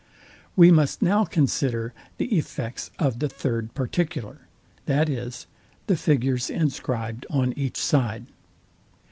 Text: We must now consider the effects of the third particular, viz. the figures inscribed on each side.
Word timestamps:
We 0.55 0.71
must 0.71 1.03
now 1.03 1.25
consider 1.25 1.93
the 2.17 2.25
effects 2.35 2.89
of 2.97 3.19
the 3.19 3.29
third 3.29 3.75
particular, 3.75 4.47
viz. 4.87 5.45
the 5.85 5.95
figures 5.95 6.49
inscribed 6.49 7.27
on 7.29 7.53
each 7.55 7.77
side. 7.77 8.25